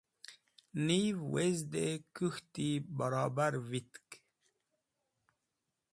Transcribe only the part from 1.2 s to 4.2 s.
wezde kũk̃hti barobar vitk.